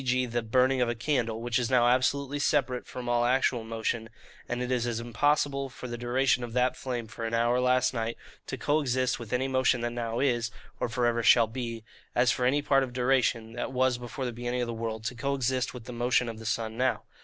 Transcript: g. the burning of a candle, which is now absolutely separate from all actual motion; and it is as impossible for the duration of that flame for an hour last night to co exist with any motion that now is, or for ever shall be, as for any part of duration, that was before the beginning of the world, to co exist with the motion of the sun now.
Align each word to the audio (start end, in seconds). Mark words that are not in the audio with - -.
g. 0.03 0.25
the 0.25 0.41
burning 0.41 0.81
of 0.81 0.89
a 0.89 0.95
candle, 0.95 1.39
which 1.43 1.59
is 1.59 1.69
now 1.69 1.87
absolutely 1.87 2.39
separate 2.39 2.87
from 2.87 3.07
all 3.07 3.23
actual 3.23 3.63
motion; 3.63 4.09
and 4.49 4.59
it 4.59 4.71
is 4.71 4.87
as 4.87 4.99
impossible 4.99 5.69
for 5.69 5.87
the 5.87 5.95
duration 5.95 6.43
of 6.43 6.53
that 6.53 6.75
flame 6.75 7.05
for 7.05 7.23
an 7.23 7.35
hour 7.35 7.59
last 7.61 7.93
night 7.93 8.17
to 8.47 8.57
co 8.57 8.81
exist 8.81 9.19
with 9.19 9.31
any 9.31 9.47
motion 9.47 9.81
that 9.81 9.91
now 9.91 10.19
is, 10.19 10.49
or 10.79 10.89
for 10.89 11.05
ever 11.05 11.21
shall 11.21 11.45
be, 11.45 11.83
as 12.15 12.31
for 12.31 12.45
any 12.47 12.63
part 12.63 12.81
of 12.81 12.93
duration, 12.93 13.53
that 13.53 13.71
was 13.71 13.99
before 13.99 14.25
the 14.25 14.33
beginning 14.33 14.61
of 14.61 14.67
the 14.67 14.73
world, 14.73 15.03
to 15.03 15.13
co 15.13 15.35
exist 15.35 15.71
with 15.71 15.83
the 15.85 15.93
motion 15.93 16.27
of 16.27 16.39
the 16.39 16.47
sun 16.47 16.75
now. 16.75 17.03